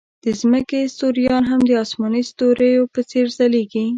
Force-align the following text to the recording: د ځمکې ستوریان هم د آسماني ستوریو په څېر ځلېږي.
د 0.23 0.25
ځمکې 0.39 0.79
ستوریان 0.93 1.43
هم 1.51 1.61
د 1.67 1.71
آسماني 1.83 2.23
ستوریو 2.31 2.91
په 2.93 3.01
څېر 3.09 3.25
ځلېږي. 3.37 3.85